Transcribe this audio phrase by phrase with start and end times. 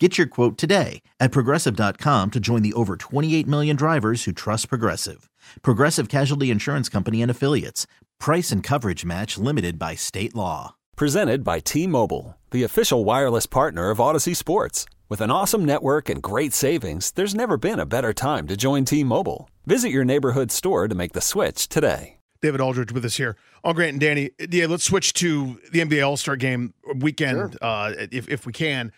[0.00, 4.68] Get your quote today at progressive.com to join the over 28 million drivers who trust
[4.68, 5.30] Progressive.
[5.62, 7.86] Progressive Casualty Insurance Company and Affiliates.
[8.18, 10.74] Price and coverage match limited by state law.
[10.96, 14.84] Presented by T Mobile, the official wireless partner of Audacy Sports.
[15.08, 18.84] With an awesome network and great savings, there's never been a better time to join
[18.84, 19.48] T Mobile.
[19.64, 22.18] Visit your neighborhood store to make the switch today.
[22.42, 24.30] David Aldridge with us here on Grant and Danny.
[24.50, 27.58] Yeah, let's switch to the NBA All Star Game weekend Sure.
[27.62, 28.90] uh, if if we can.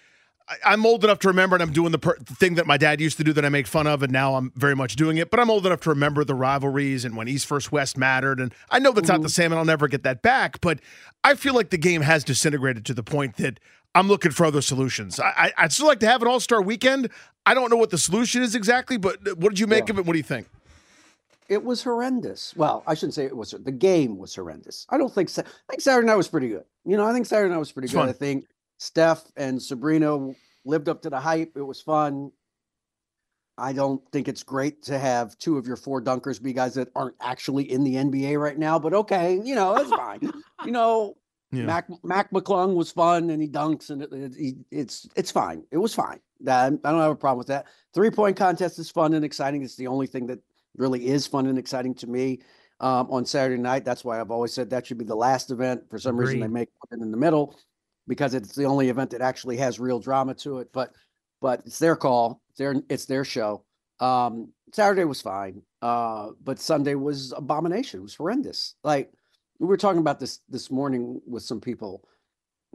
[0.48, 3.00] I, I'm old enough to remember, and I'm doing the, per- thing that my dad
[3.00, 5.30] used to do that I make fun of, and now I'm very much doing it.
[5.30, 8.40] But I'm old enough to remember the rivalries and when East versus West mattered.
[8.40, 9.32] And I know that's not the mm-hmm.
[9.32, 10.60] same, and I'll never get that back.
[10.60, 10.80] But
[11.24, 13.58] I feel like the game has disintegrated to the point that
[13.94, 15.18] I'm looking for other solutions.
[15.18, 17.08] I, I'd still like to have an All Star weekend.
[17.46, 19.94] I don't know what the solution is exactly, but what did you make Yeah.
[19.94, 20.06] of it?
[20.06, 20.48] What do you think?
[21.48, 22.54] It was horrendous.
[22.56, 23.52] Well, I shouldn't say it was.
[23.52, 24.84] The game was horrendous.
[24.90, 25.30] I don't think.
[25.38, 26.64] I think Saturday night was pretty good.
[26.84, 28.00] You know, I think Saturday night was pretty It's good.
[28.00, 28.08] fun.
[28.08, 28.46] I think
[28.78, 30.32] Steph and Sabrina
[30.64, 31.52] lived up to the hype.
[31.56, 32.30] It was fun.
[33.58, 36.88] I don't think it's great to have two of your four dunkers be guys that
[36.94, 38.78] aren't actually in the NBA right now.
[38.78, 40.20] But okay, you know, it's fine.
[40.64, 41.16] You know,
[41.52, 41.62] Yeah.
[41.62, 45.62] Mac Mac McClung was fun and he dunks and it, it- it's it's fine.
[45.70, 46.18] It was fine.
[46.40, 47.66] That I don't have a problem with that.
[47.94, 49.62] Three point contest is fun and exciting.
[49.62, 50.40] It's the only thing that
[50.76, 52.40] really is fun and exciting to me
[52.80, 53.84] um, on Saturday night.
[53.84, 55.88] That's why I've always said that should be the last event.
[55.88, 57.56] For some reason, they make it in the middle
[58.06, 60.68] because it's the only event that actually has real drama to it.
[60.72, 60.92] But
[61.40, 62.40] but it's their call.
[62.50, 63.64] It's their it's their show.
[64.00, 68.00] Um, Saturday was fine, uh, but Sunday was abomination.
[68.00, 68.74] It was horrendous.
[68.84, 69.12] Like
[69.58, 72.06] we were talking about this this morning with some people.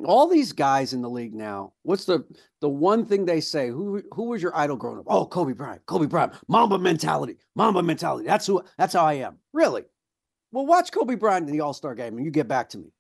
[0.06, 1.74] All these guys in the league now.
[1.84, 2.26] What's the
[2.60, 3.70] the one thing they say?
[3.70, 5.06] Who who was your idol growing up?
[5.08, 5.86] Oh, Kobe Bryant.
[5.86, 6.34] Kobe Bryant.
[6.48, 7.38] Mamba mentality.
[7.56, 8.26] Mamba mentality.
[8.26, 8.64] That's who.
[8.78, 9.38] That's how I am.
[9.54, 9.84] Really.
[10.52, 12.92] Well, watch Kobe Bryant in the All Star game, and you get back to me.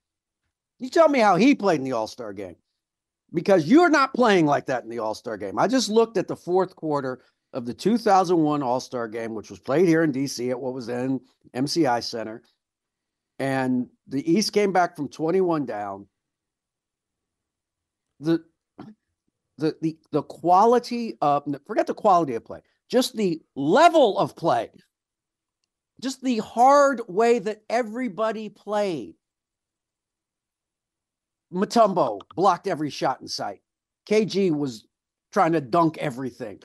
[0.81, 2.55] You tell me how he played in the All Star game,
[3.31, 5.59] because you're not playing like that in the All Star game.
[5.59, 7.21] I just looked at the fourth quarter
[7.53, 10.87] of the 2001 All Star game, which was played here in DC at what was
[10.87, 11.21] then
[11.53, 12.41] MCI Center,
[13.37, 16.07] and the East came back from 21 down.
[18.19, 18.43] The
[19.59, 24.71] the the the quality of forget the quality of play, just the level of play,
[26.01, 29.13] just the hard way that everybody played.
[31.53, 33.61] Mutombo blocked every shot in sight.
[34.09, 34.87] KG was
[35.31, 36.61] trying to dunk everything.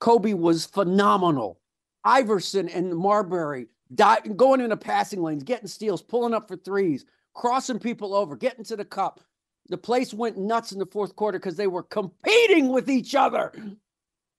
[0.00, 1.60] Kobe was phenomenal.
[2.04, 7.04] Iverson and Marbury di- going into passing lanes, getting steals, pulling up for threes,
[7.34, 9.20] crossing people over, getting to the cup.
[9.68, 13.52] The place went nuts in the fourth quarter because they were competing with each other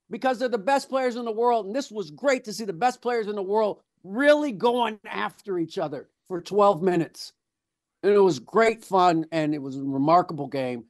[0.10, 1.66] because they're the best players in the world.
[1.66, 5.58] And this was great to see the best players in the world really going after
[5.58, 7.34] each other for 12 minutes.
[8.04, 10.86] And it was great fun and it was a remarkable game.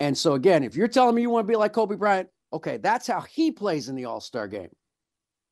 [0.00, 2.76] And so, again, if you're telling me you want to be like Kobe Bryant, okay,
[2.76, 4.70] that's how he plays in the All Star game.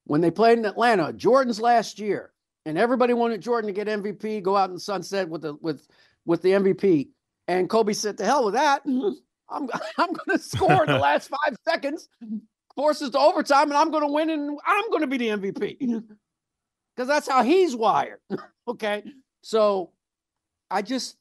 [0.05, 2.32] When they played in Atlanta, Jordan's last year,
[2.65, 5.87] and everybody wanted Jordan to get MVP, go out in the sunset with the with
[6.26, 7.09] with the MVP.
[7.49, 8.82] And Kobe said, "To hell with that!
[8.87, 9.69] I'm
[9.99, 12.09] I'm going to score in the last five seconds,
[12.75, 15.78] forces to overtime, and I'm going to win, and I'm going to be the MVP
[16.94, 18.21] because that's how he's wired."
[18.69, 19.05] okay,
[19.43, 19.91] so
[20.71, 21.16] I just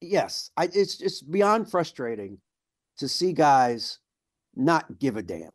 [0.00, 2.38] yes, I it's it's beyond frustrating
[2.98, 3.98] to see guys
[4.54, 5.50] not give a damn.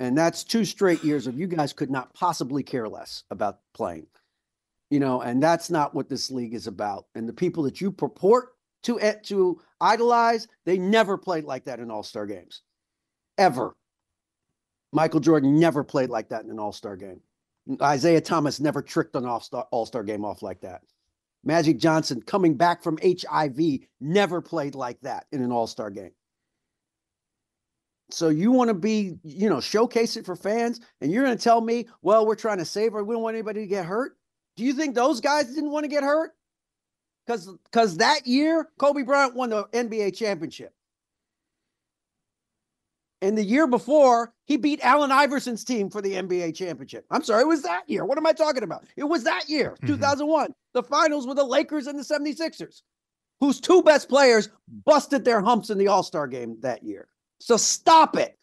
[0.00, 4.06] And that's two straight years of you guys could not possibly care less about playing.
[4.90, 7.06] You know, and that's not what this league is about.
[7.14, 8.54] And the people that you purport
[8.84, 12.62] to to idolize, they never played like that in All-Star games.
[13.36, 13.76] Ever.
[14.92, 17.20] Michael Jordan never played like that in an All-Star game.
[17.82, 20.82] Isiah Thomas never tricked an All-Star All-Star game off like that.
[21.44, 23.58] Magic Johnson coming back from HIV
[24.00, 26.12] never played like that in an All-Star game.
[28.10, 31.42] So you want to be, you know, showcase it for fans, and you're going to
[31.42, 33.04] tell me, well, we're trying to save her.
[33.04, 34.16] We don't want anybody to get hurt.
[34.56, 36.32] Do you think those guys didn't want to get hurt?
[37.26, 40.72] Because because that year, Kobe Bryant won the NBA championship.
[43.20, 47.04] And the year before, he beat Allen Iverson's team for the NBA championship.
[47.10, 48.04] I'm sorry, it was that year.
[48.04, 48.84] What am I talking about?
[48.96, 49.88] It was that year, mm-hmm.
[49.88, 50.54] 2001.
[50.74, 52.82] The finals were the Lakers and the 76ers,
[53.40, 54.50] whose two best players
[54.84, 57.08] busted their humps in the All Star game that year.
[57.40, 58.36] So stop it.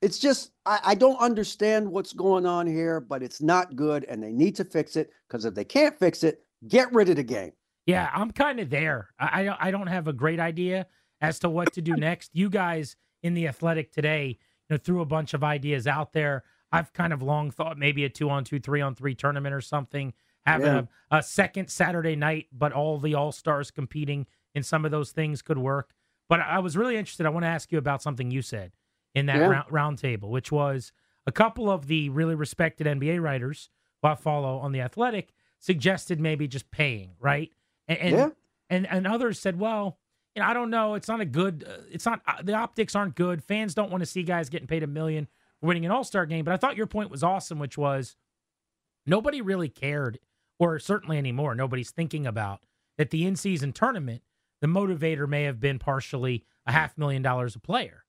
[0.00, 4.22] it's just I, I don't understand what's going on here, but it's not good, and
[4.22, 7.22] they need to fix it because if they can't fix it, get rid of the
[7.22, 7.52] game.
[7.86, 9.08] Yeah, I'm kind of there.
[9.18, 10.86] I I don't have a great idea
[11.20, 12.30] as to what to do next.
[12.32, 14.26] You guys in the Athletic today,
[14.68, 16.44] you know, threw a bunch of ideas out there.
[16.70, 19.60] I've kind of long thought maybe a two on two, three on three tournament or
[19.60, 20.12] something.
[20.46, 20.82] Having Yeah.
[21.10, 25.12] a, a second Saturday night, but all the all stars competing in some of those
[25.12, 25.92] things could work.
[26.28, 27.26] But I was really interested.
[27.26, 28.72] I want to ask you about something you said
[29.14, 29.46] in that Yeah.
[29.48, 30.92] round, round table, which was
[31.26, 33.70] a couple of the really respected NBA writers
[34.02, 37.50] who I follow on the Athletic suggested maybe just paying, right?
[37.88, 38.28] And and, Yeah.
[38.70, 39.98] and, and others said, well,
[40.38, 40.94] you know, I don't know.
[40.94, 41.64] It's not a good.
[41.68, 43.42] Uh, it's not uh, the optics aren't good.
[43.42, 45.26] Fans don't want to see guys getting paid a million
[45.60, 46.44] winning an All Star game.
[46.44, 48.16] But I thought your point was awesome, which was
[49.06, 50.18] nobody really cared,
[50.58, 52.60] or certainly anymore, nobody's thinking about
[52.96, 54.22] that the in season tournament.
[54.60, 58.04] The motivator may have been partially a half million dollars a player.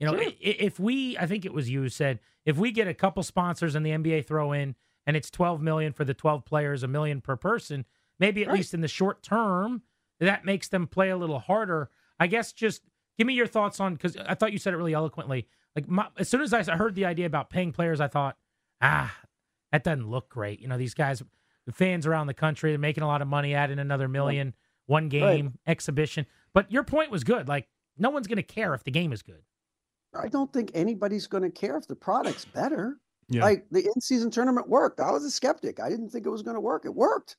[0.00, 0.32] You know, Sure.
[0.40, 3.76] if we, I think it was you who said, if we get a couple sponsors
[3.76, 4.74] and the NBA throw in,
[5.06, 7.84] and it's twelve million for the twelve players, a million per person,
[8.18, 8.56] maybe at Right.
[8.56, 9.82] least in the short term,
[10.26, 11.90] that makes them play a little harder.
[12.18, 12.82] I guess just
[13.18, 15.46] give me your thoughts on because I thought you said it really eloquently.
[15.74, 18.36] Like my, as soon as I heard the idea about paying players, I thought,
[18.80, 19.14] ah,
[19.72, 20.60] that doesn't look great.
[20.60, 21.22] You know, these guys,
[21.66, 24.54] the fans around the country, they're making a lot of money, adding another million,
[24.86, 26.26] one game exhibition.
[26.52, 27.48] But your point was good.
[27.48, 27.68] Like
[27.98, 29.42] no one's going to care if the game is good.
[30.14, 32.98] I don't think anybody's going to care if the product's better.
[33.28, 33.44] Yeah.
[33.44, 35.00] Like the in-season tournament worked.
[35.00, 35.80] I was a skeptic.
[35.80, 36.84] I didn't think it was going to work.
[36.84, 37.36] It worked.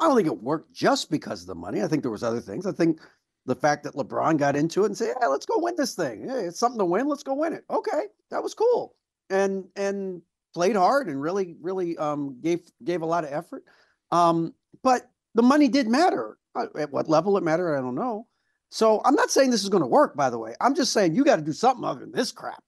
[0.00, 1.82] I don't think it worked just because of the money.
[1.82, 2.66] I think there was other things.
[2.66, 3.00] I think
[3.46, 6.28] the fact that LeBron got into it and said, "Yeah, let's go win this thing.
[6.28, 7.08] Hey, it's something to win.
[7.08, 8.94] Let's go win it." Okay, that was cool.
[9.30, 10.22] And and
[10.54, 13.64] played hard and really really um gave gave a lot of effort.
[14.10, 16.38] Um, but the money did matter.
[16.54, 18.26] Uh, At what level it mattered, I don't know.
[18.70, 20.14] So I'm not saying this is going to work.
[20.14, 22.62] By the way, I'm just saying you got to do something other than this crap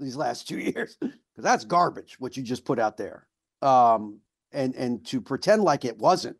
[0.00, 3.26] these last two years because that's garbage what you just put out there.
[3.62, 4.18] Um,
[4.52, 6.36] and and to pretend like it wasn't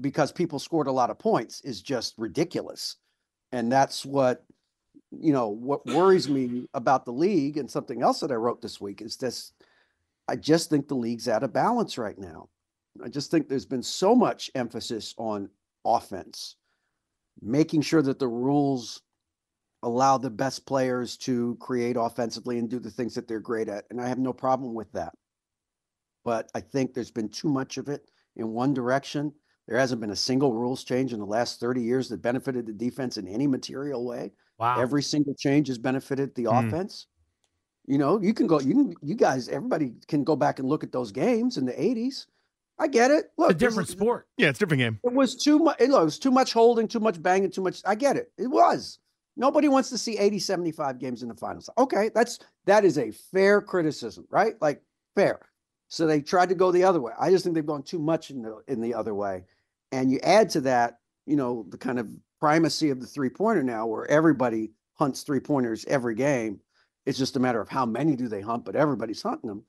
[0.00, 2.96] because people scored a lot of points is just ridiculous.
[3.52, 4.44] And that's what
[5.10, 8.80] you know what worries me about the league and something else that I wrote this
[8.80, 9.52] week is this
[10.28, 12.48] I just think the league's out of balance right now.
[13.04, 15.50] I just think there's been so much emphasis on
[15.84, 16.54] offense,
[17.42, 19.02] making sure that the rules
[19.82, 23.86] allow the best players to create offensively and do the things that they're great at.
[23.90, 25.14] And I have no problem with that.
[26.24, 29.32] But I think there's been too much of it in one direction.
[29.70, 32.72] There hasn't been a single rules change in the last 30 years that benefited the
[32.72, 34.32] defense in any material way.
[34.58, 34.80] Wow.
[34.80, 36.66] Every single change has benefited the Hmm.
[36.66, 37.06] offense.
[37.86, 40.82] You know, you can go, you can, you guys, everybody can go back and look
[40.82, 42.26] at those games in the 80s.
[42.80, 43.30] I get it.
[43.38, 44.26] Look, it's a different sport.
[44.36, 44.98] Yeah, it's a different game.
[45.04, 45.76] it was too much.
[45.80, 47.80] It was too much holding, too much banging, too much.
[47.86, 48.32] I get it.
[48.38, 48.98] It was.
[49.36, 51.70] Nobody wants to see 80, 75 games in the finals.
[51.78, 54.60] Okay, that's that is a fair criticism, right?
[54.60, 54.82] Like
[55.14, 55.40] fair.
[55.88, 57.12] So they tried to go the other way.
[57.20, 59.44] I just think they've gone too much in the in the other way.
[59.92, 62.08] And you add to that, you know, the kind of
[62.38, 66.60] primacy of the three pointer now, where everybody hunts three pointers every game.
[67.06, 69.64] It's just a matter of how many do they hunt, but everybody's hunting them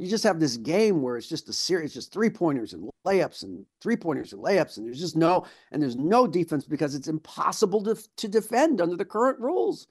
[0.00, 3.42] you just have this game where it's just a series, just three pointers and layups
[3.42, 7.06] and three pointers and layups, and there's just no and there's no defense because it's
[7.06, 9.88] impossible to to defend under the current rules.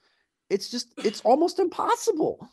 [0.48, 2.48] It's just it's almost impossible.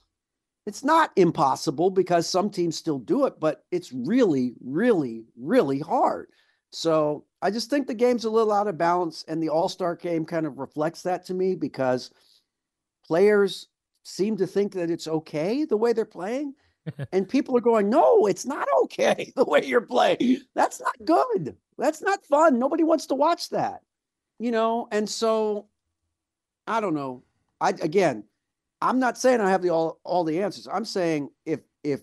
[0.68, 6.28] It's not impossible because some teams still do it, but it's really, really, really hard.
[6.72, 9.96] So I just think the game's a little out of balance, and the All Star
[9.96, 12.12] game kind of reflects that to me because
[13.06, 13.68] players
[14.04, 16.54] seem to think that it's okay the way they're playing
[17.12, 20.42] and people are going, no, it's not okay the way you're playing.
[20.56, 21.56] That's not good.
[21.78, 22.60] That's not fun.
[22.60, 23.82] Nobody wants to watch that,
[24.40, 24.88] you know.
[24.92, 25.68] And so,
[26.66, 27.24] I don't know.
[27.62, 28.24] I again,
[28.82, 30.68] I'm not saying I have the all all the answers.
[30.72, 32.02] I'm saying if if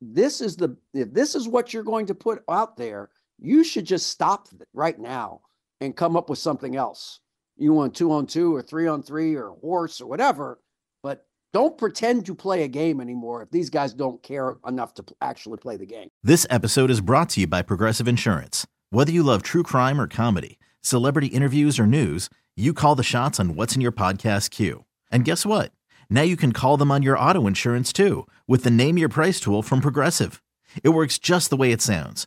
[0.00, 3.84] this is the if this is what you're going to put out there, you should
[3.84, 5.40] just stop right now
[5.80, 7.20] and come up with something else.
[7.56, 10.60] You want two on two or three on three or horse or whatever,
[11.02, 15.04] but don't pretend to play a game anymore if these guys don't care enough to
[15.20, 16.08] actually play the game.
[16.22, 18.66] This episode is brought to you by Progressive Insurance.
[18.90, 23.38] Whether you love true crime or comedy, celebrity interviews or news, you call the shots
[23.38, 24.84] on what's in your podcast queue.
[25.10, 25.72] And guess what?
[26.10, 29.38] Now you can call them on your auto insurance too with the Name Your Price
[29.40, 30.42] tool from Progressive.
[30.82, 32.26] It works just the way it sounds.